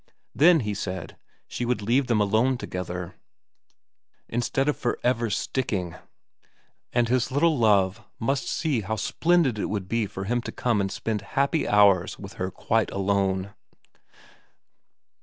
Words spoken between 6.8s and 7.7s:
and his little